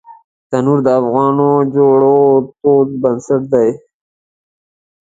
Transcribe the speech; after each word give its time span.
تنور 0.49 0.79
د 0.85 0.87
افغانو 1.01 1.47
خوړو 1.73 2.19
تود 2.61 2.89
بنسټ 3.01 3.41
دی 3.53 3.69